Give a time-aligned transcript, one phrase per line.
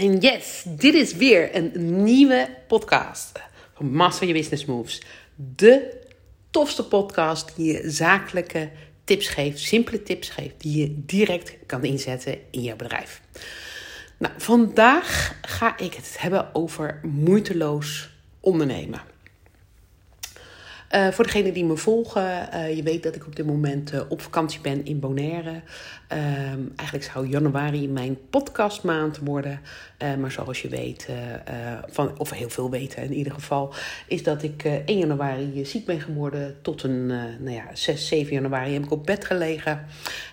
[0.00, 3.32] En yes, dit is weer een nieuwe podcast
[3.74, 5.02] van Master Your Business Moves.
[5.34, 6.00] De
[6.50, 8.70] tofste podcast die je zakelijke
[9.04, 13.22] tips geeft, simpele tips geeft, die je direct kan inzetten in jouw bedrijf.
[14.18, 18.10] Nou, vandaag ga ik het hebben over moeiteloos
[18.40, 19.00] ondernemen.
[20.94, 24.00] Uh, voor degenen die me volgen, uh, je weet dat ik op dit moment uh,
[24.08, 25.60] op vakantie ben in Bonaire.
[26.08, 29.60] Ehm, eigenlijk zou januari mijn podcastmaand worden.
[30.18, 31.08] maar zoals je weet,
[31.86, 33.74] van, of heel veel weten in ieder geval,
[34.06, 36.56] is dat ik 1 januari ziek ben geworden.
[36.62, 39.86] Tot een nou ja, 6, 7 januari heb ik op bed gelegen.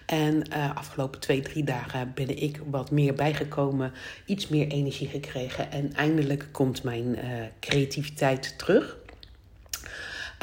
[0.06, 0.42] En
[0.76, 3.92] afgelopen twee, drie dagen ben ik wat meer bijgekomen,
[4.26, 5.72] iets meer energie gekregen.
[5.72, 7.18] En eindelijk komt mijn
[7.60, 8.98] creativiteit terug.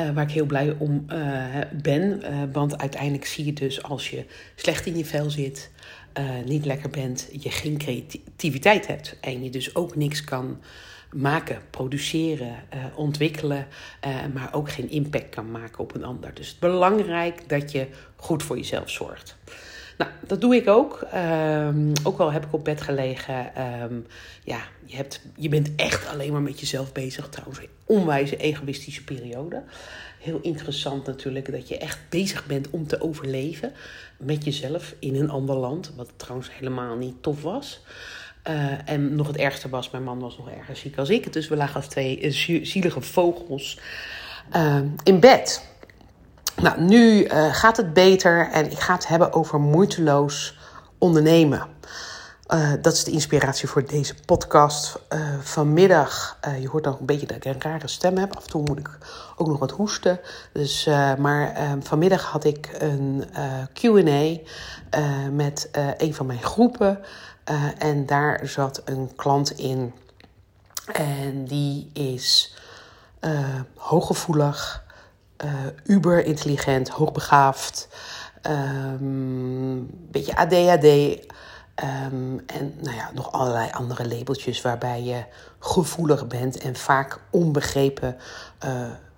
[0.01, 1.45] Uh, waar ik heel blij om uh,
[1.83, 2.03] ben.
[2.23, 5.71] Uh, want uiteindelijk zie je dus als je slecht in je vel zit,
[6.45, 9.17] niet lekker bent, je geen creativiteit hebt.
[9.21, 10.61] En je dus ook niks kan
[11.13, 12.55] maken, produceren,
[12.95, 13.67] ontwikkelen,
[14.33, 16.35] maar ook geen impact kan maken op een ander.
[16.35, 19.37] Dus het is belangrijk dat je goed voor jezelf zorgt.
[19.99, 21.07] Nou, dat doe ik ook.
[21.15, 23.63] Um, ook al heb ik op bed gelegen.
[23.83, 24.07] Um,
[24.45, 27.29] ja, je, hebt, je bent echt alleen maar met jezelf bezig.
[27.29, 29.63] Trouwens, een onwijze egoïstische periode.
[30.21, 33.73] Heel interessant natuurlijk dat je echt bezig bent om te overleven
[34.17, 35.93] met jezelf in een ander land.
[35.97, 37.81] Wat trouwens helemaal niet tof was.
[38.49, 41.33] Uh, en nog het ergste was, mijn man was nog erger ziek als ik.
[41.33, 42.31] Dus we lagen als twee
[42.63, 43.79] zielige vogels
[44.57, 45.74] uh, in bed.
[46.57, 50.59] Nou, nu uh, gaat het beter en ik ga het hebben over moeiteloos
[50.99, 51.67] ondernemen.
[52.55, 54.99] Uh, dat is de inspiratie voor deze podcast.
[55.13, 58.37] Uh, vanmiddag, je hoort nog een beetje dat ik een rare stem heb.
[58.37, 58.99] Af en toe moet ik
[59.37, 60.21] ook nog wat hoesten.
[60.53, 60.85] Dus,
[61.19, 63.25] maar vanmiddag had ik een
[63.73, 64.41] QA
[65.33, 66.99] met een van mijn groepen.
[67.79, 69.95] en daar zat een klant in.
[70.93, 72.57] En die is
[73.77, 74.84] hooggevoelig
[75.85, 77.89] uber intelligent, hoogbegaafd,
[78.47, 81.19] um, beetje ADHD.
[81.85, 85.25] Um, en nou ja, nog allerlei andere labeltjes waarbij je
[85.59, 88.17] gevoelig bent en vaak onbegrepen
[88.65, 88.71] uh,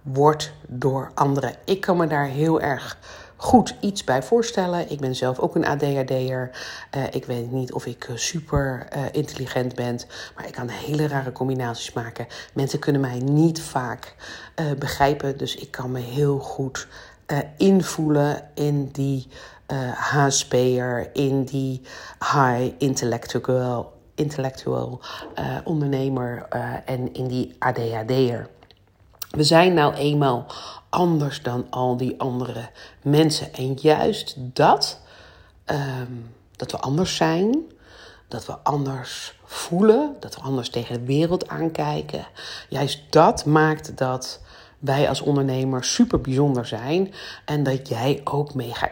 [0.02, 1.54] wordt door anderen.
[1.64, 2.98] Ik kan me daar heel erg
[3.36, 4.90] goed iets bij voorstellen.
[4.90, 6.50] Ik ben zelf ook een ADHD'er.
[6.96, 10.00] Uh, ik weet niet of ik eh, super uh, intelligent ben,
[10.34, 12.26] maar ik kan hele rare combinaties maken.
[12.52, 14.14] Mensen kunnen mij niet vaak
[14.78, 16.88] begrijpen, dus ik kan me heel goed
[17.56, 19.28] invoelen in die
[19.94, 21.82] HSP'er, in die
[22.18, 25.00] high intellectual, intellectual
[25.64, 26.46] ondernemer
[26.84, 28.48] en in die ADHD'er.
[29.36, 30.46] We zijn nou eenmaal
[30.88, 32.68] anders dan al die andere
[33.02, 33.54] mensen.
[33.54, 35.00] En juist dat,
[35.66, 37.62] um, dat we anders zijn,
[38.28, 42.26] dat we anders voelen, dat we anders tegen de wereld aankijken,
[42.68, 44.40] juist dat maakt dat
[44.78, 47.14] wij als ondernemer super bijzonder zijn
[47.44, 48.90] en dat jij ook mega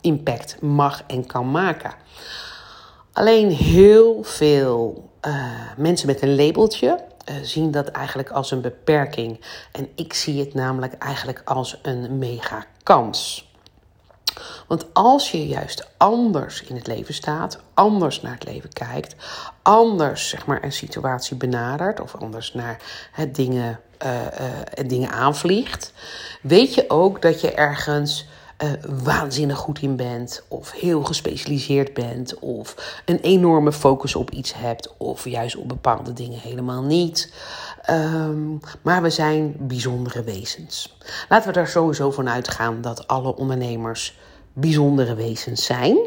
[0.00, 1.94] impact mag en kan maken.
[3.12, 7.06] Alleen heel veel uh, mensen met een labeltje
[7.42, 9.40] zien dat eigenlijk als een beperking.
[9.72, 13.48] En ik zie het namelijk eigenlijk als een mega kans.
[14.66, 19.14] Want als je juist anders in het leven staat, anders naar het leven kijkt,
[19.62, 22.76] anders zeg maar, een situatie benadert of anders naar
[23.12, 25.92] het dingen, uh, dingen aanvliegt,
[26.42, 28.26] weet je ook dat je ergens
[28.62, 32.74] uh, waanzinnig goed in bent, of heel gespecialiseerd bent, of
[33.04, 37.32] een enorme focus op iets hebt, of juist op bepaalde dingen helemaal niet.
[37.90, 40.96] Um, maar we zijn bijzondere wezens.
[41.28, 44.18] Laten we er sowieso van uitgaan dat alle ondernemers
[44.52, 45.98] bijzondere wezens zijn.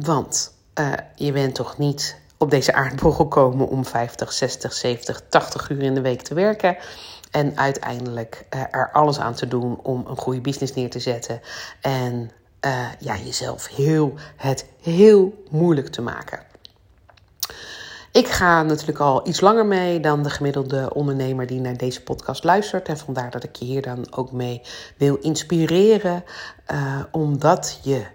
[0.00, 5.70] Want uh, je bent toch niet op deze aardbol gekomen om 50, 60, 70, 80
[5.70, 6.76] uur in de week te werken.
[7.30, 11.40] En uiteindelijk uh, er alles aan te doen om een goede business neer te zetten.
[11.80, 12.30] En
[12.66, 16.40] uh, ja, jezelf heel, het heel moeilijk te maken.
[18.12, 22.44] Ik ga natuurlijk al iets langer mee dan de gemiddelde ondernemer die naar deze podcast
[22.44, 22.88] luistert.
[22.88, 24.62] En vandaar dat ik je hier dan ook mee
[24.96, 26.24] wil inspireren.
[26.72, 28.06] Uh, omdat je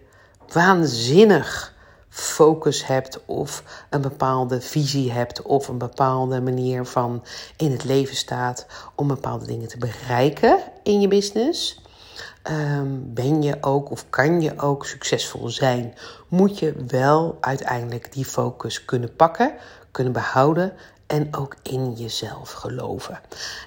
[0.53, 1.70] waanzinnig
[2.13, 7.23] focus hebt of een bepaalde visie hebt of een bepaalde manier van
[7.57, 8.65] in het leven staat
[8.95, 11.81] om bepaalde dingen te bereiken in je business.
[12.49, 15.93] Um, ben je ook of kan je ook succesvol zijn,
[16.27, 19.53] moet je wel uiteindelijk die focus kunnen pakken,
[19.91, 20.73] kunnen behouden
[21.07, 23.19] en ook in jezelf geloven.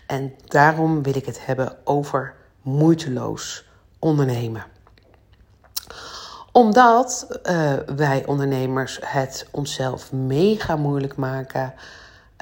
[0.07, 3.65] En daarom wil ik het hebben over moeiteloos
[3.99, 4.74] ondernemen.
[6.55, 11.75] Omdat uh, wij ondernemers het onszelf mega moeilijk maken.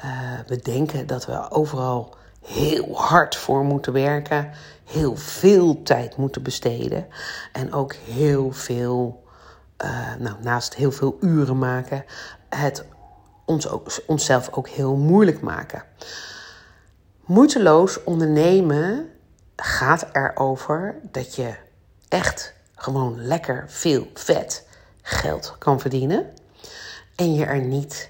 [0.05, 0.11] Uh,
[0.47, 4.51] we denken dat we overal heel hard voor moeten werken,
[4.83, 7.07] heel veel tijd moeten besteden
[7.51, 9.23] en ook heel veel,
[9.83, 12.05] uh, nou, naast heel veel uren maken,
[12.49, 12.85] het
[13.45, 15.83] ons ook, onszelf ook heel moeilijk maken.
[17.25, 19.09] Moeiteloos ondernemen
[19.55, 21.55] gaat erover dat je
[22.07, 24.67] echt gewoon lekker veel vet
[25.01, 26.33] geld kan verdienen
[27.15, 28.09] en je er niet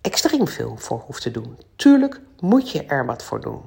[0.00, 1.58] extreem veel voor hoeft te doen.
[1.76, 3.62] Tuurlijk moet je er wat voor doen.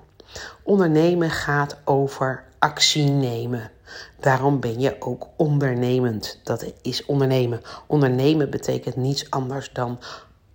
[0.64, 3.72] Ondernemen gaat over actie nemen.
[4.20, 6.40] Daarom ben je ook ondernemend.
[6.44, 7.62] Dat is ondernemen.
[7.88, 10.00] Ondernemen betekent niets anders dan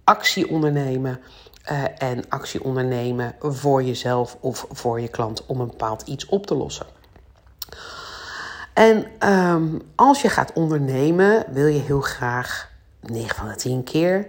[0.04, 1.20] actie ondernemen.
[1.70, 6.46] Uh, en actie ondernemen voor jezelf of voor je klant om een bepaald iets op
[6.46, 6.86] te lossen.
[8.76, 12.70] En um, als je gaat ondernemen, wil je heel graag
[13.00, 14.26] 9 van de 10 keer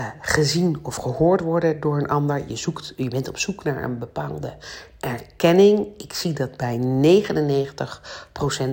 [0.00, 2.42] uh, gezien of gehoord worden door een ander.
[2.46, 4.56] Je, zoekt, je bent op zoek naar een bepaalde
[5.00, 5.86] erkenning.
[5.96, 6.80] Ik zie dat bij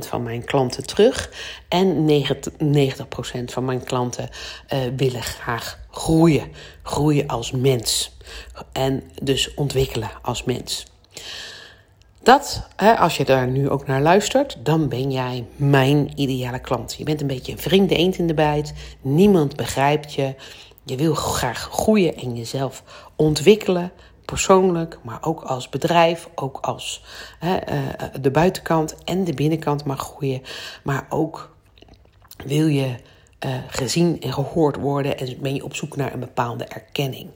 [0.04, 1.30] 99% van mijn klanten terug.
[1.68, 4.30] En 90% van mijn klanten
[4.74, 6.52] uh, willen graag groeien.
[6.84, 8.18] Groeien als mens.
[8.72, 10.86] En dus ontwikkelen als mens.
[12.26, 16.96] Dat, hè, als je daar nu ook naar luistert, dan ben jij mijn ideale klant.
[16.98, 18.74] Je bent een beetje een vreemde eend in de bijt.
[19.02, 20.36] Niemand begrijpt je.
[20.84, 22.84] Je wil graag groeien en jezelf
[23.16, 23.92] ontwikkelen,
[24.26, 27.04] persoonlijk, maar ook als bedrijf, ook als
[27.40, 27.80] hè, uh,
[28.22, 30.42] de buitenkant en de binnenkant mag groeien.
[30.84, 31.56] Maar ook
[32.46, 32.96] wil je
[33.46, 37.30] uh, gezien en gehoord worden en ben je op zoek naar een bepaalde erkenning.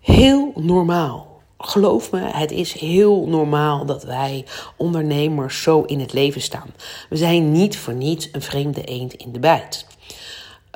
[0.00, 1.31] Heel normaal.
[1.64, 4.44] Geloof me, het is heel normaal dat wij
[4.76, 6.74] ondernemers zo in het leven staan.
[7.08, 9.86] We zijn niet voor niets een vreemde eend in de bijt.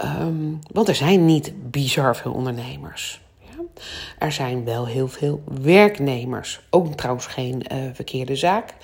[0.04, 3.20] Um, want er zijn niet bizar veel ondernemers.
[3.40, 3.82] Ja?
[4.18, 6.60] Er zijn wel heel veel werknemers.
[6.70, 8.74] Ook trouwens geen uh, verkeerde zaak.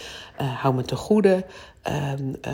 [0.40, 1.44] Uh, hou me te goede.
[2.18, 2.52] Um, uh,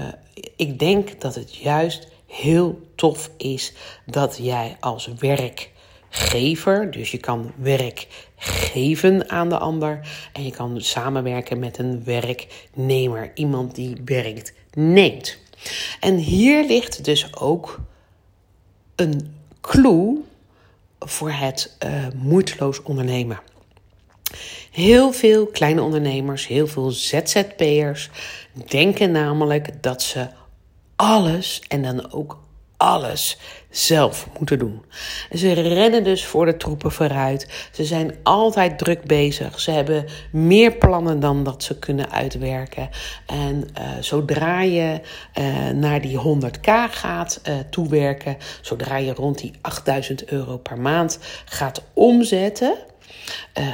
[0.57, 3.73] ik denk dat het juist heel tof is
[4.07, 8.07] dat jij als werkgever, dus je kan werk
[8.39, 10.01] geven aan de ander
[10.33, 15.39] en je kan samenwerken met een werknemer, iemand die werkt neemt.
[16.01, 17.81] En hier ligt dus ook
[18.97, 20.25] een clue
[20.99, 23.41] voor het uh, moeiteloos ondernemen.
[24.71, 28.11] Heel veel kleine ondernemers, heel veel ZZP'ers
[28.67, 30.29] denken namelijk dat ze
[30.97, 32.39] alles en dan ook
[32.79, 33.39] alles
[33.71, 34.85] zelf moeten doen.
[35.33, 37.69] Ze rennen dus voor de troepen vooruit.
[37.73, 39.61] Ze zijn altijd druk bezig.
[39.61, 42.89] Ze hebben meer plannen dan dat ze kunnen uitwerken.
[43.27, 45.01] En uh, zodra je
[45.39, 51.19] uh, naar die 100k gaat uh, toewerken, zodra je rond die 8000 euro per maand
[51.45, 52.77] gaat omzetten,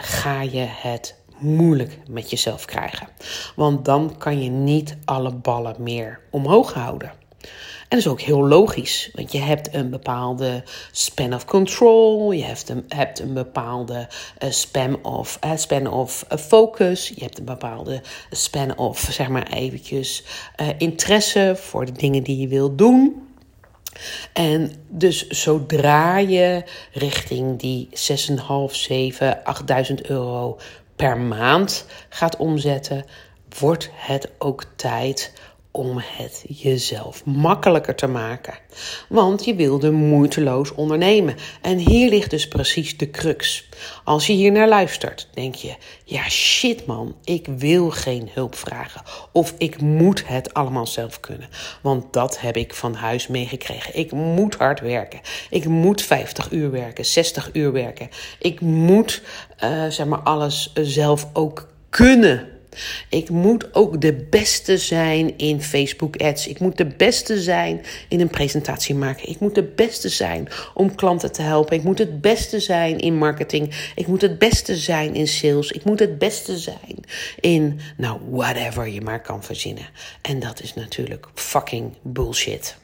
[0.00, 3.08] ga je het moeilijk met jezelf krijgen.
[3.56, 7.12] Want dan kan je niet alle ballen meer omhoog houden.
[7.94, 12.69] Dat is ook heel logisch, want je hebt een bepaalde span of control, je hebt
[12.69, 14.08] een, hebt een bepaalde
[14.43, 18.00] uh, span of, uh, span of uh, focus, je hebt een bepaalde
[18.31, 20.25] span of, zeg maar eventjes,
[20.79, 23.29] interesse voor de dingen die je wilt doen.
[24.32, 27.94] En dus zodra je richting die 6,5,
[28.70, 29.39] 7,
[29.89, 30.58] 8.000 euro
[30.96, 33.05] per maand gaat omzetten,
[33.58, 35.32] wordt het ook tijd
[35.76, 38.54] om het jezelf makkelijker te maken.
[39.08, 41.34] Want je wilde moeiteloos ondernemen.
[41.62, 43.69] En hier ligt dus precies de crux.
[44.04, 49.02] Als je hier naar luistert, denk je: ja, shit man, ik wil geen hulp vragen.
[49.32, 51.48] Of ik moet het allemaal zelf kunnen.
[51.82, 53.98] Want dat heb ik van huis meegekregen.
[53.98, 55.20] Ik moet hard werken.
[55.50, 58.08] Ik moet 50 uur werken, 60 uur werken.
[58.38, 59.22] Ik moet,
[59.64, 62.54] uh, zeg maar, alles zelf ook kunnen
[63.08, 66.46] ik moet ook de beste zijn in Facebook ads.
[66.46, 69.28] Ik moet de beste zijn in een presentatie maken.
[69.28, 71.76] Ik moet de beste zijn om klanten te helpen.
[71.76, 73.93] Ik moet het beste zijn in marketing.
[73.94, 75.72] Ik moet het beste zijn in sales.
[75.72, 77.04] Ik moet het beste zijn
[77.40, 79.88] in, nou, whatever je maar kan verzinnen.
[80.22, 82.82] En dat is natuurlijk fucking bullshit.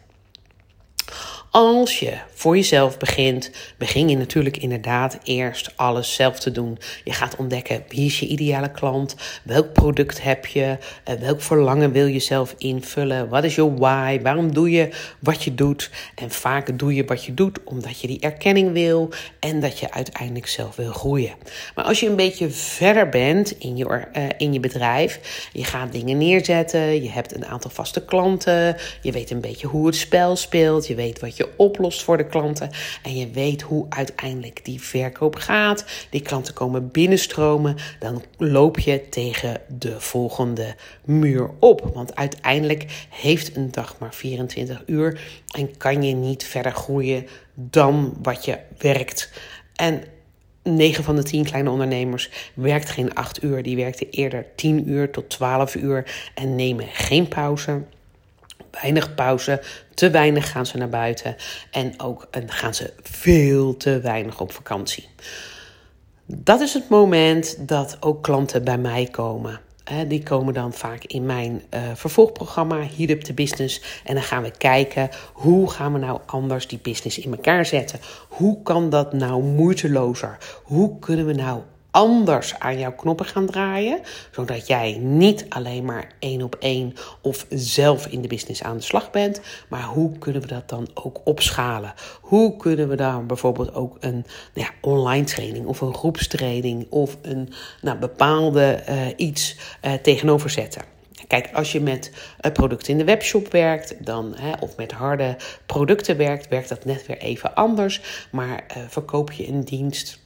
[1.53, 6.79] Als je voor jezelf begint, begin je natuurlijk inderdaad eerst alles zelf te doen.
[7.05, 11.93] Je gaat ontdekken wie is je ideale klant, welk product heb je, eh, welk verlangen
[11.93, 14.89] wil je zelf invullen, wat is je why, waarom doe je
[15.19, 15.91] wat je doet.
[16.15, 19.09] En vaak doe je wat je doet omdat je die erkenning wil
[19.41, 21.35] en dat je uiteindelijk zelf wil groeien.
[21.75, 23.85] Maar als je een beetje verder bent in je,
[24.17, 29.13] uh, in je bedrijf, je gaat dingen neerzetten, je hebt een aantal vaste klanten, je
[29.13, 32.71] weet een beetje hoe het spel speelt, je weet wat je oplost voor de klanten
[33.03, 35.85] en je weet hoe uiteindelijk die verkoop gaat.
[36.11, 41.91] Die klanten komen binnenstromen, dan loop je tegen de volgende muur op.
[41.95, 45.21] Want uiteindelijk heeft een dag maar 24 uur
[45.55, 49.31] en kan je niet verder groeien dan wat je werkt.
[49.75, 50.03] En
[50.63, 53.63] 9 van de 10 kleine ondernemers werkt geen 8 uur.
[53.63, 57.83] Die werkten eerder 10 uur tot 12 uur en nemen geen pauze.
[58.71, 59.63] Weinig pauze,
[59.95, 61.37] te weinig gaan ze naar buiten
[61.71, 65.09] en ook gaan ze veel te weinig op vakantie.
[66.27, 69.61] Dat is het moment dat ook klanten bij mij komen
[70.09, 74.01] die komen dan vaak in mijn uh, vervolgprogramma Heat Up the Business.
[74.05, 78.01] En dan gaan we kijken hoe gaan we nou anders die business in elkaar zetten.
[78.29, 80.39] Hoe kan dat nou moeitelozer?
[80.63, 86.13] Hoe kunnen we nou anders aan jouw knoppen gaan draaien, zodat jij niet alleen maar
[86.19, 90.43] één op één of zelf in de business aan de slag bent, maar hoe kunnen
[90.43, 91.95] we dat dan ook opschalen?
[92.21, 97.17] Hoe kunnen we daar bijvoorbeeld ook een nou ja, online training of een groepstraining of
[97.23, 100.83] een nou, bepaalde uh, iets uh, tegenover zetten?
[101.27, 105.37] Kijk, als je met uh, producten in de webshop werkt, dan, hè, of met harde
[105.67, 108.27] producten werkt, werkt dat net weer even anders.
[108.31, 110.20] Maar verkoop je een dienst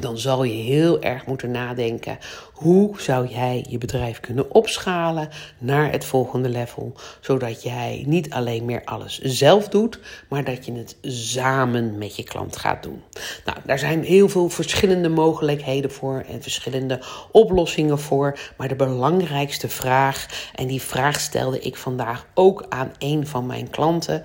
[0.00, 2.18] dan zal je heel erg moeten nadenken:
[2.60, 8.64] hoe zou jij je bedrijf kunnen opschalen naar het volgende level, zodat jij niet alleen
[8.64, 9.98] meer alles zelf doet,
[10.28, 13.02] maar dat je het samen met je klant gaat doen.
[13.44, 17.00] Nou, daar zijn heel veel verschillende mogelijkheden voor en verschillende
[17.30, 23.26] oplossingen voor, maar de belangrijkste vraag, en die vraag stelde ik vandaag ook aan een
[23.26, 24.22] van mijn klanten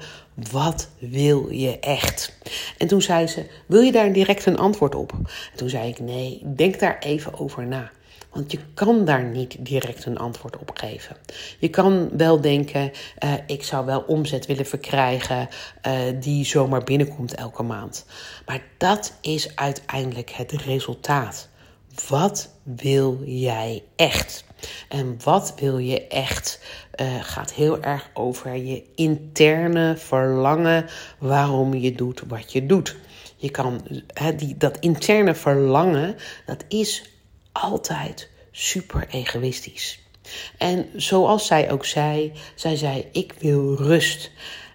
[0.52, 2.38] wat wil je echt?
[2.78, 5.12] En toen zei ze: Wil je daar direct een antwoord op?
[5.52, 7.92] En toen zei ik: Nee, denk daar even over na.
[8.36, 11.16] Want je kan daar niet direct een antwoord op geven.
[11.60, 12.92] Je kan wel denken:
[13.24, 15.48] uh, ik zou wel omzet willen verkrijgen
[15.88, 18.06] uh, die zomaar binnenkomt elke maand.
[18.46, 21.50] Maar dat is uiteindelijk het resultaat.
[22.10, 24.44] Wat wil jij echt?
[24.90, 26.60] En wat wil je echt?
[27.02, 30.86] Uh, gaat heel erg over je interne verlangen
[31.20, 32.96] waarom je doet wat je doet.
[33.36, 33.88] Je kan,
[34.38, 36.16] die, dat interne verlangen,
[36.46, 37.15] dat is
[37.62, 40.00] altijd super egoïstisch.
[40.58, 44.32] En zoals zij ook zei, zij zei: Ik wil rust.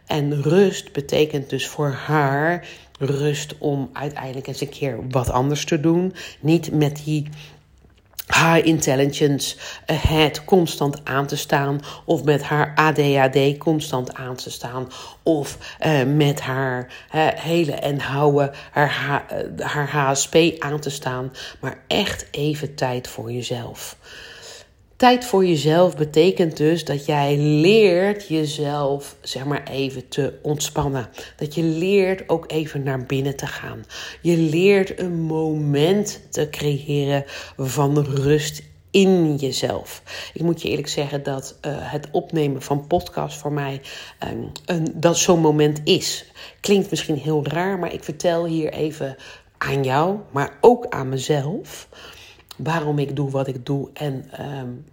[0.07, 2.69] En rust betekent dus voor haar
[2.99, 6.15] rust om uiteindelijk eens een keer wat anders te doen.
[6.41, 7.29] Niet met die
[8.35, 9.57] high intelligence
[9.87, 14.89] ahead constant aan te staan, of met haar ADHD constant aan te staan,
[15.23, 16.93] of uh, met haar
[17.35, 19.27] hele en houden, haar,
[19.59, 23.97] uh, haar HSP aan te staan, maar echt even tijd voor jezelf.
[25.01, 31.09] Tijd voor jezelf betekent dus dat jij leert jezelf, zeg maar, even te ontspannen.
[31.37, 33.85] Dat je leert ook even naar binnen te gaan.
[34.23, 37.25] Je leert een moment te creëren
[37.57, 40.03] van rust in jezelf.
[40.35, 43.81] Ik moet je eerlijk zeggen dat uh, het opnemen van podcast voor mij
[44.31, 46.25] um, een, dat zo'n moment is.
[46.61, 49.17] Klinkt misschien heel raar, maar ik vertel hier even
[49.59, 51.89] aan jou, maar ook aan mezelf
[52.63, 54.85] waarom ik doe wat ik doe en um,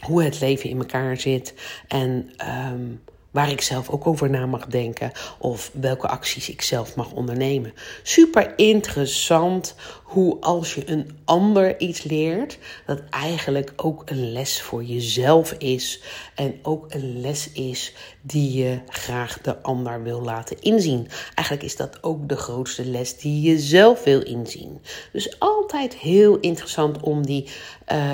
[0.00, 1.54] hoe het leven in elkaar zit.
[1.88, 2.30] En
[2.72, 3.00] um,
[3.34, 7.72] waar ik zelf ook over na mag denken of welke acties ik zelf mag ondernemen.
[8.02, 14.84] Super interessant hoe als je een ander iets leert, dat eigenlijk ook een les voor
[14.84, 16.02] jezelf is
[16.34, 21.08] en ook een les is die je graag de ander wil laten inzien.
[21.34, 24.80] Eigenlijk is dat ook de grootste les die je zelf wil inzien.
[25.12, 27.48] Dus altijd heel interessant om die
[27.92, 28.10] uh,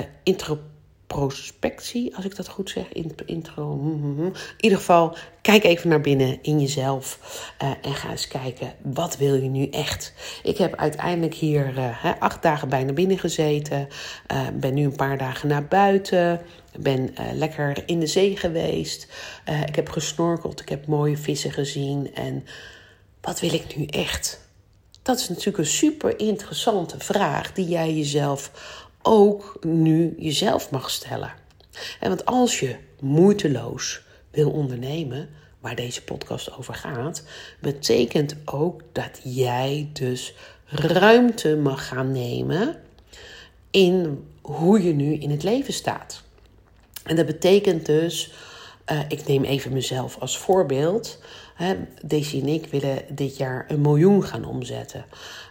[1.11, 2.91] prospectie, als ik dat goed zeg,
[3.25, 3.79] intro.
[3.79, 4.25] Hm, hm.
[4.25, 7.19] In ieder geval, kijk even naar binnen in jezelf
[7.63, 10.13] uh, en ga eens kijken, wat wil je nu echt?
[10.43, 13.87] Ik heb uiteindelijk hier uh, acht dagen bijna binnen gezeten,
[14.31, 16.41] uh, ben nu een paar dagen naar buiten,
[16.79, 19.07] ben lekker in de zee geweest,
[19.65, 22.45] ik heb gesnorkeld, ik heb mooie vissen gezien en
[23.21, 24.49] wat wil ik nu echt?
[25.01, 28.51] Dat is natuurlijk een super interessante vraag die jij jezelf
[29.03, 31.33] ook nu jezelf mag stellen.
[31.99, 35.29] En want als je moeiteloos wil ondernemen,
[35.59, 37.23] waar deze podcast over gaat,
[37.59, 40.33] betekent ook dat jij dus
[40.65, 42.75] ruimte mag gaan nemen
[43.71, 46.23] in hoe je nu in het leven staat.
[47.03, 48.31] En dat betekent dus,
[48.91, 51.19] uh, ik neem even mezelf als voorbeeld.
[52.05, 55.05] Daisy en ik willen dit jaar een miljoen gaan omzetten.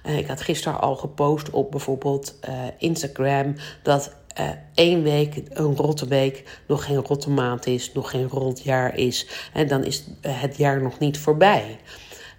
[0.06, 5.76] Uh, ik had gisteren al gepost op bijvoorbeeld uh, Instagram dat uh, één week, een
[5.76, 9.26] rotte week, nog geen rotte maand is, nog geen rot jaar is.
[9.52, 11.78] En dan is het jaar nog niet voorbij.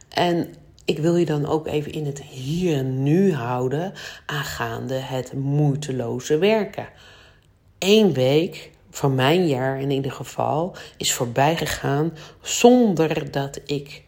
[0.09, 0.53] En
[0.85, 3.93] ik wil je dan ook even in het hier en nu houden
[4.25, 6.87] aangaande het moeiteloze werken.
[7.79, 14.03] Eén week van mijn jaar in ieder geval is voorbij gegaan zonder dat ik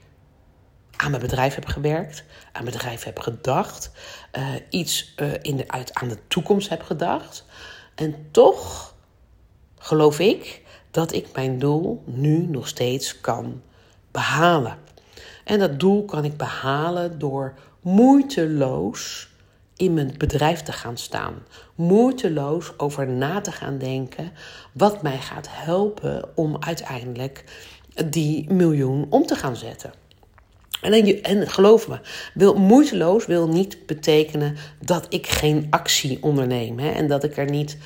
[0.96, 3.92] aan mijn bedrijf heb gewerkt, aan mijn bedrijf heb gedacht,
[4.38, 7.46] uh, iets uh, in de, uit, aan de toekomst heb gedacht.
[7.96, 8.94] En toch
[9.78, 10.62] geloof ik
[10.92, 13.62] dat ik mijn doel nu nog steeds kan
[14.12, 14.78] behalen.
[15.44, 19.30] En dat doel kan ik behalen door moeiteloos
[19.84, 21.34] in mijn bedrijf te gaan staan.
[21.76, 24.32] Moeiteloos over na te gaan denken
[24.72, 27.44] wat mij gaat helpen om uiteindelijk
[28.10, 29.92] die miljoen om te gaan zetten.
[30.82, 32.00] En, en geloof me,
[32.34, 36.80] wil, moeiteloos wil niet betekenen dat ik geen actie onderneem.
[36.80, 37.78] Hè, en dat ik er niet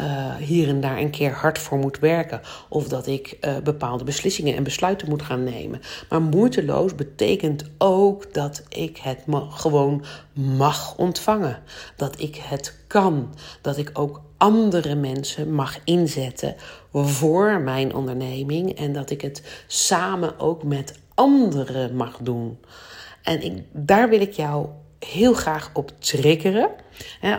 [0.00, 2.40] uh, hier en daar een keer hard voor moet werken.
[2.68, 5.80] Of dat ik uh, bepaalde beslissingen en besluiten moet gaan nemen.
[6.08, 11.58] Maar moeiteloos betekent ook dat ik het gewoon mag ontvangen.
[11.96, 13.34] Dat ik het kan.
[13.60, 16.54] Dat ik ook andere mensen mag inzetten
[16.92, 18.78] voor mijn onderneming.
[18.78, 22.58] En dat ik het samen ook met anderen mag doen.
[23.22, 24.66] En ik, daar wil ik jou
[25.04, 26.70] heel graag op triggeren.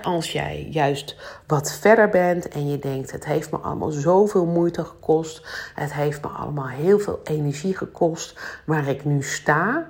[0.01, 1.15] als jij juist
[1.48, 6.22] wat verder bent en je denkt: het heeft me allemaal zoveel moeite gekost, het heeft
[6.22, 9.88] me allemaal heel veel energie gekost waar ik nu sta.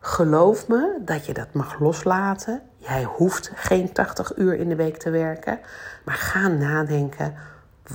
[0.00, 2.62] Geloof me dat je dat mag loslaten.
[2.76, 5.60] Jij hoeft geen 80 uur in de week te werken,
[6.04, 7.34] maar ga nadenken: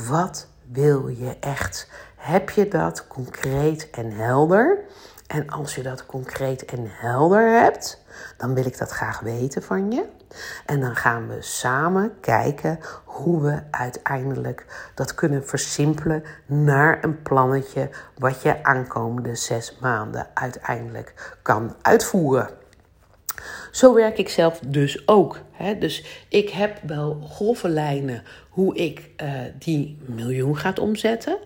[0.08, 1.90] wat wil je echt?
[2.16, 4.86] Heb je dat concreet en helder?
[5.28, 8.04] En als je dat concreet en helder hebt,
[8.38, 10.06] dan wil ik dat graag weten van je.
[10.66, 14.66] En dan gaan we samen kijken hoe we uiteindelijk
[14.96, 22.50] dat kunnen versimpelen naar een plannetje wat je aankomende zes maanden uiteindelijk kan uitvoeren.
[23.72, 25.40] Zo werk ik zelf dus ook.
[25.52, 25.78] Hè?
[25.78, 31.38] Dus ik heb wel grove lijnen hoe ik uh, die miljoen gaat omzetten.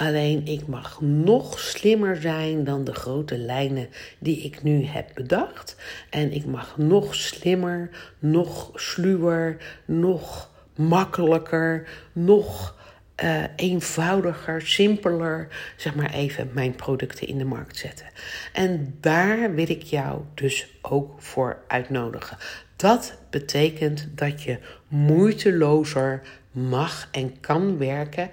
[0.00, 5.76] Alleen ik mag nog slimmer zijn dan de grote lijnen die ik nu heb bedacht.
[6.10, 12.76] En ik mag nog slimmer, nog sluwer, nog makkelijker, nog
[13.24, 18.06] uh, eenvoudiger, simpeler, zeg maar even, mijn producten in de markt zetten.
[18.52, 22.36] En daar wil ik jou dus ook voor uitnodigen.
[22.76, 24.58] Dat betekent dat je
[24.88, 28.30] moeitelozer mag en kan werken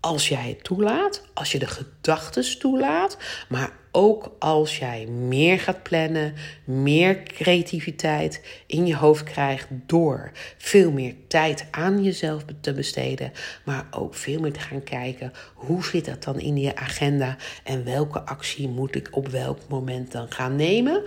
[0.00, 5.82] als jij het toelaat, als je de gedachten toelaat, maar ook als jij meer gaat
[5.82, 6.34] plannen,
[6.64, 13.32] meer creativiteit in je hoofd krijgt door veel meer tijd aan jezelf te besteden,
[13.64, 17.84] maar ook veel meer te gaan kijken hoe zit dat dan in je agenda en
[17.84, 21.02] welke actie moet ik op welk moment dan gaan nemen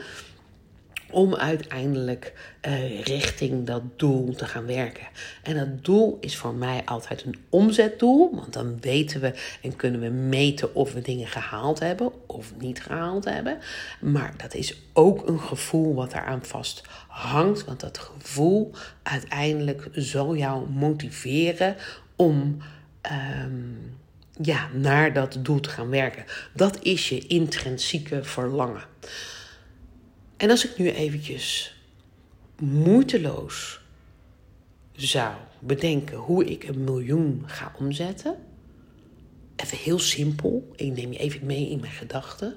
[1.14, 2.34] om uiteindelijk
[2.68, 5.08] uh, richting dat doel te gaan werken.
[5.44, 10.00] En dat doel is voor mij altijd een omzetdoel, want dan weten we en kunnen
[10.00, 13.58] we meten of we dingen gehaald hebben of niet gehaald hebben.
[14.02, 18.72] Maar dat is ook een gevoel wat eraan vast hangt, want dat gevoel
[19.04, 21.76] uiteindelijk zal jou motiveren
[22.16, 22.58] om.
[23.46, 24.02] Um,
[24.42, 26.26] ja, naar dat doel te gaan werken.
[26.54, 28.84] Dat is je intrinsieke verlangen.
[30.38, 31.76] En als ik nu eventjes
[32.60, 33.82] moeiteloos
[34.92, 38.36] zou bedenken hoe ik een miljoen ga omzetten,
[39.56, 42.56] even heel simpel, ik neem je even mee in mijn gedachten,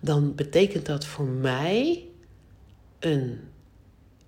[0.00, 2.04] dan betekent dat voor mij
[2.98, 3.40] een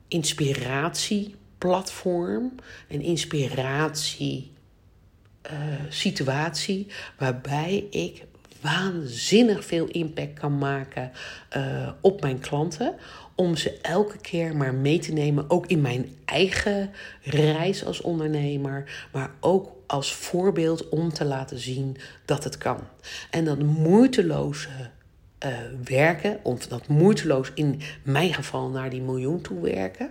[0.08, 2.54] inspiratieplatform,
[2.88, 4.52] een inspiratie.
[5.52, 6.86] Uh, situatie
[7.18, 8.24] waarbij ik
[8.60, 11.12] waanzinnig veel impact kan maken
[11.56, 12.94] uh, op mijn klanten.
[13.34, 16.90] Om ze elke keer maar mee te nemen, ook in mijn eigen
[17.22, 22.80] reis als ondernemer, maar ook als voorbeeld om te laten zien dat het kan.
[23.30, 24.68] En dat moeiteloze
[25.44, 30.10] uh, werken, of dat moeiteloos in mijn geval naar die miljoen toe werken,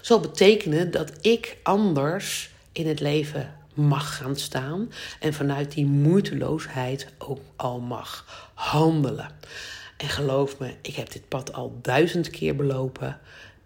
[0.00, 7.06] zal betekenen dat ik anders in het leven mag gaan staan en vanuit die moeiteloosheid
[7.18, 9.30] ook al mag handelen.
[9.96, 13.18] En geloof me, ik heb dit pad al duizend keer belopen.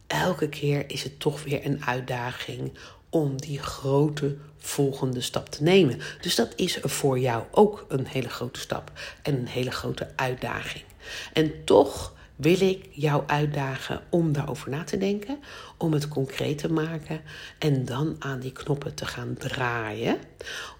[0.06, 2.72] Elke keer is het toch weer een uitdaging
[3.10, 6.00] om die grote volgende stap te nemen.
[6.20, 8.92] Dus dat is voor jou ook een hele grote stap
[9.22, 10.84] en een hele grote uitdaging.
[11.32, 15.38] En toch wil ik jou uitdagen om daarover na te denken,
[15.76, 17.20] om het concreet te maken
[17.58, 20.18] en dan aan die knoppen te gaan draaien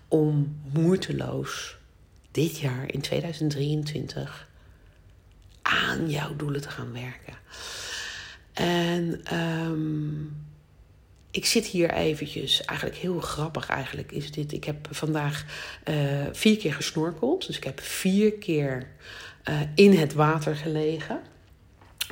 [0.08, 1.76] om moeiteloos
[2.30, 4.48] dit jaar in 2023
[5.62, 7.34] aan jouw doelen te gaan werken.
[8.52, 10.46] En um,
[11.30, 14.52] ik zit hier eventjes, eigenlijk heel grappig eigenlijk is dit.
[14.52, 15.44] Ik heb vandaag
[15.88, 17.46] uh, vier keer gesnorkeld.
[17.46, 18.88] Dus ik heb vier keer
[19.48, 21.20] uh, in het water gelegen.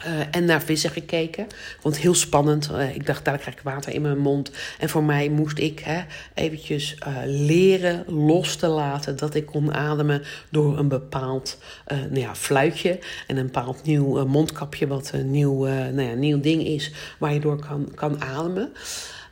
[0.07, 1.47] Uh, en naar vissen gekeken.
[1.83, 2.71] Het heel spannend.
[2.73, 4.51] Uh, ik dacht, daar krijg ik water in mijn mond.
[4.79, 6.03] En voor mij moest ik hè,
[6.35, 12.35] eventjes uh, leren los te laten dat ik kon ademen door een bepaald nou ja,
[12.35, 17.33] fluitje en een bepaald nieuw mondkapje, wat een nieuw, nou ja, nieuw ding is waar
[17.33, 18.73] je door kan, kan ademen.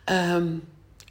[0.04, 0.62] Um,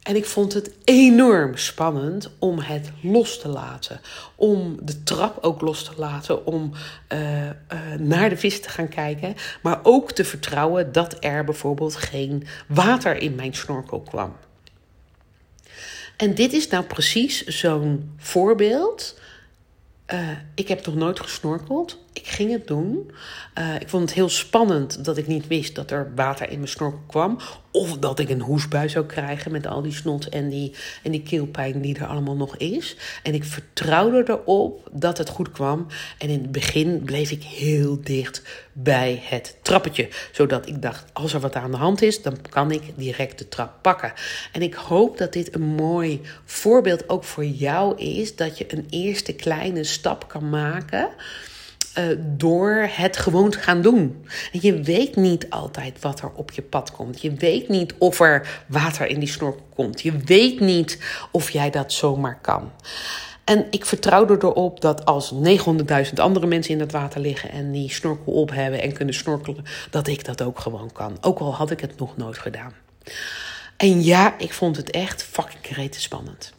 [0.02, 4.00] en ik vond het enorm spannend om het los te laten.
[4.34, 6.46] Om de trap ook los te laten.
[6.46, 6.72] Om
[7.12, 7.50] uh, uh,
[7.98, 9.34] naar de vis te gaan kijken.
[9.62, 14.36] Maar ook te vertrouwen dat er bijvoorbeeld geen water in mijn snorkel kwam.
[16.16, 19.20] En dit is nou precies zo'n voorbeeld.
[20.12, 21.98] Uh, ik heb nog nooit gesnorkeld.
[22.12, 23.10] Ik ging het doen.
[23.58, 26.68] Uh, ik vond het heel spannend dat ik niet wist dat er water in mijn
[26.68, 27.38] snorkel kwam.
[27.70, 31.22] Of dat ik een hoesbui zou krijgen met al die snot en die, en die
[31.22, 32.96] keelpijn die er allemaal nog is.
[33.22, 35.86] En ik vertrouwde erop dat het goed kwam.
[36.18, 40.08] En in het begin bleef ik heel dicht bij het trappetje.
[40.32, 43.48] Zodat ik dacht, als er wat aan de hand is, dan kan ik direct de
[43.48, 44.12] trap pakken.
[44.52, 48.36] En ik hoop dat dit een mooi voorbeeld ook voor jou is.
[48.36, 51.08] Dat je een eerste kleine stap kan maken
[51.98, 54.26] uh, door het gewoon te gaan doen.
[54.52, 57.22] En je weet niet altijd wat er op je pad komt.
[57.22, 60.00] Je weet niet of er water in die snorkel komt.
[60.00, 60.98] Je weet niet
[61.30, 62.70] of jij dat zomaar kan.
[63.44, 67.90] En ik vertrouw erop dat als 900.000 andere mensen in het water liggen en die
[67.90, 71.16] snorkel op hebben en kunnen snorkelen, dat ik dat ook gewoon kan.
[71.20, 72.72] Ook al had ik het nog nooit gedaan.
[73.76, 76.52] En ja, ik vond het echt fucking rete spannend.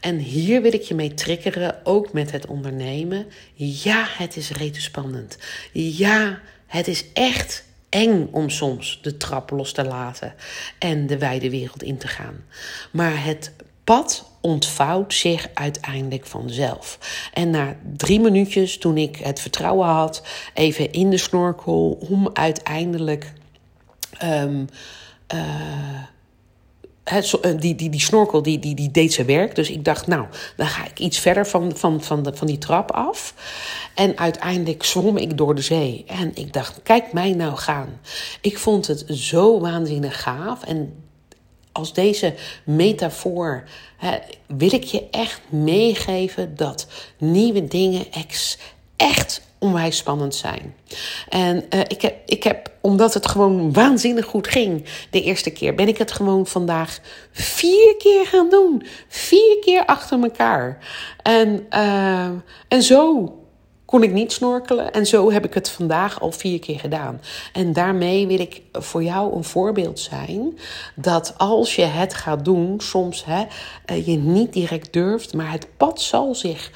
[0.00, 3.26] En hier wil ik je mee triggeren, ook met het ondernemen.
[3.54, 5.38] Ja, het is rete spannend.
[5.72, 10.34] Ja, het is echt eng om soms de trap los te laten
[10.78, 12.44] en de wijde wereld in te gaan.
[12.90, 13.52] Maar het
[13.84, 16.98] pad ontvouwt zich uiteindelijk vanzelf.
[17.32, 20.22] En na drie minuutjes, toen ik het vertrouwen had,
[20.54, 23.32] even in de snorkel om uiteindelijk.
[24.22, 24.66] Um,
[25.34, 26.02] uh,
[27.04, 27.22] eh,
[27.58, 29.54] die, die, die snorkel die, die, die deed zijn werk.
[29.54, 32.58] Dus ik dacht, nou, dan ga ik iets verder van, van, van, de, van die
[32.58, 33.34] trap af.
[33.94, 36.04] En uiteindelijk zwom ik door de zee.
[36.06, 38.00] En ik dacht, kijk mij nou gaan.
[38.40, 40.64] Ik vond het zo waanzinnig gaaf.
[40.64, 40.94] En
[41.72, 42.34] als deze
[42.64, 43.64] metafoor
[43.96, 46.86] hè, wil ik je echt meegeven dat
[47.18, 48.58] nieuwe dingen ex,
[48.96, 50.74] echt onwijs spannend zijn.
[51.28, 55.74] En uh, ik, heb, ik heb, omdat het gewoon waanzinnig goed ging de eerste keer,
[55.74, 57.00] ben ik het gewoon vandaag
[57.32, 58.82] vier keer gaan doen.
[59.08, 60.78] Vier keer achter elkaar.
[61.22, 62.28] En, uh,
[62.68, 63.34] en zo
[63.90, 64.92] kon ik niet snorkelen.
[64.92, 67.20] En zo heb ik het vandaag al vier keer gedaan.
[67.52, 70.58] En daarmee wil ik voor jou een voorbeeld zijn
[70.94, 73.44] dat als je het gaat doen, soms hè,
[73.84, 76.70] eh, je niet direct durft, maar het pad zal zich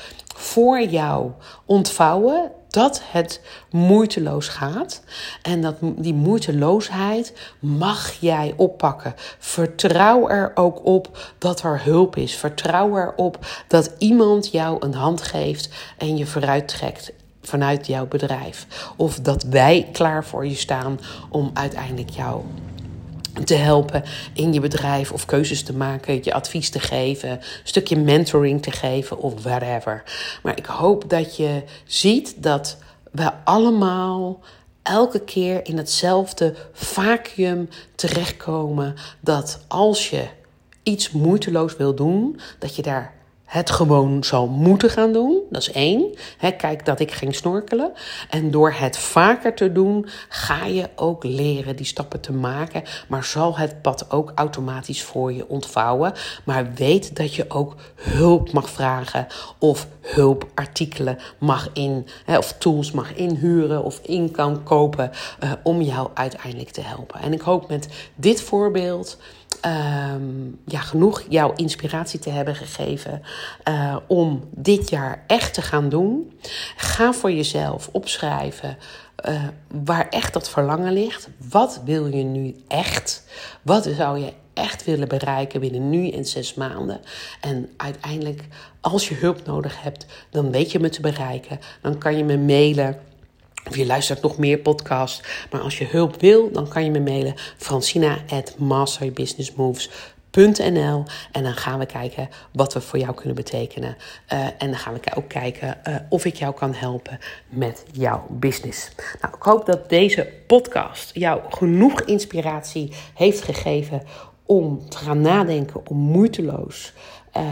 [0.45, 1.31] voor jou
[1.65, 5.03] ontvouwen dat het moeiteloos gaat.
[5.43, 9.15] En dat die moeiteloosheid mag jij oppakken.
[9.39, 12.37] Vertrouw er ook op dat er hulp is.
[12.37, 18.67] Vertrouw erop dat iemand jou een hand geeft en je vooruit trekt vanuit jouw bedrijf.
[18.97, 22.43] Of dat wij klaar voor je staan om uiteindelijk jou
[23.45, 27.97] te helpen in je bedrijf of keuzes te maken, je advies te geven, een stukje
[27.97, 30.03] mentoring te geven of whatever.
[30.43, 32.77] Maar ik hoop dat je ziet dat
[33.11, 34.41] we allemaal
[34.83, 40.27] elke keer in hetzelfde vacuüm terechtkomen dat als je
[40.83, 45.43] iets moeiteloos wil doen, dat je daar het gewoon zal moeten gaan doen.
[45.51, 46.15] Dat is één.
[46.57, 47.93] kijk dat ik ging snorkelen.
[48.31, 52.83] En door het vaker te doen, ga je ook leren die stappen te maken.
[53.09, 56.13] Maar zal het pad ook automatisch voor je ontvouwen.
[56.45, 59.27] Maar weet dat je ook hulp mag vragen.
[59.59, 65.11] Of hulpartikelen mag in, of tools mag inhuren of in kan kopen.
[65.45, 67.21] Uh, om jou uiteindelijk te helpen.
[67.21, 69.19] En ik hoop met dit voorbeeld
[69.65, 73.23] ehm, ja, genoeg jouw inspiratie te hebben gegeven
[73.69, 76.39] uh, om dit jaar echt te gaan doen.
[76.77, 78.77] Ga voor jezelf opschrijven
[79.29, 79.43] uh,
[79.85, 81.29] waar echt dat verlangen ligt.
[81.49, 83.25] Wat wil je nu echt?
[83.63, 87.01] Wat zou je echt willen bereiken binnen nu en zes maanden?
[87.41, 88.45] En uiteindelijk,
[88.81, 91.59] als je hulp nodig hebt, dan weet je me te bereiken.
[91.83, 92.99] Dan kan je me mailen.
[93.69, 95.47] Of je luistert nog meer podcasts.
[95.51, 97.35] Maar als je hulp wil, dan kan je me mailen.
[97.57, 98.55] Francina at
[101.33, 103.97] En dan gaan we kijken wat we voor jou kunnen betekenen.
[104.33, 108.27] Uh, en dan gaan we ook kijken uh, of ik jou kan helpen met jouw
[108.31, 108.91] business.
[109.21, 114.03] Nou, ik hoop dat deze podcast jou genoeg inspiratie heeft gegeven
[114.47, 116.93] om te gaan nadenken om moeiteloos
[117.37, 117.43] uh,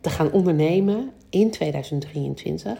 [0.00, 2.78] te gaan ondernemen in 2023.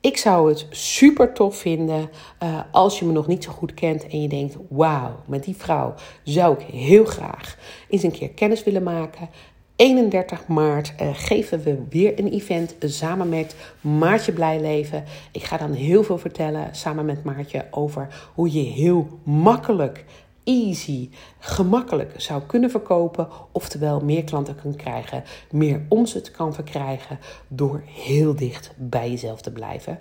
[0.00, 2.10] Ik zou het super tof vinden
[2.42, 5.56] uh, als je me nog niet zo goed kent en je denkt: wauw, met die
[5.56, 7.56] vrouw zou ik heel graag
[7.88, 9.28] eens een keer kennis willen maken.
[9.76, 15.04] 31 maart uh, geven we weer een event samen met Maartje Blijleven.
[15.32, 20.04] Ik ga dan heel veel vertellen samen met Maartje over hoe je heel makkelijk
[20.48, 23.28] easy, gemakkelijk zou kunnen verkopen.
[23.52, 29.52] Oftewel meer klanten kan krijgen, meer omzet kan verkrijgen door heel dicht bij jezelf te
[29.52, 29.98] blijven.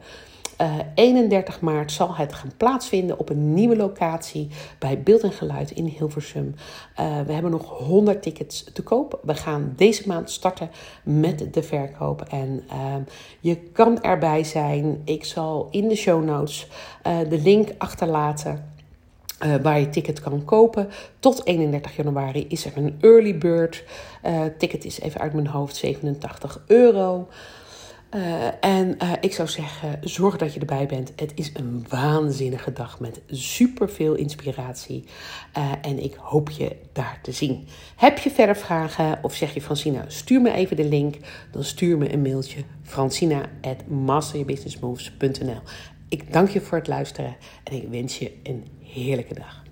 [0.61, 4.47] Uh, eh, 31 maart zal het gaan plaatsvinden op een nieuwe locatie
[4.79, 6.55] bij Beeld en Geluid in Hilversum.
[6.99, 9.19] Uh, we hebben nog 100 tickets te koop.
[9.23, 10.69] We gaan deze maand starten
[11.03, 12.95] met de verkoop en uh,
[13.39, 15.01] je kan erbij zijn.
[15.05, 16.67] Ik zal in de show notes
[17.03, 18.76] de link achterlaten.
[19.45, 20.89] Uh, waar je ticket kan kopen.
[21.19, 23.83] Tot 31 januari is er een early bird.
[24.25, 27.27] Uh, ticket is even uit mijn hoofd 87 euro.
[28.15, 31.11] Uh, en ik zou zeggen, zorg dat je erbij bent.
[31.15, 35.03] Het is een waanzinnige dag met superveel inspiratie.
[35.81, 37.67] en ik hoop je daar te zien.
[37.95, 41.15] Heb je verder vragen of zeg je Francina, stuur me even de link.
[41.51, 43.77] Dan stuur me een mailtje francina at
[46.09, 49.66] Ik dank je voor het luisteren en ik wens je een heerlijke dag.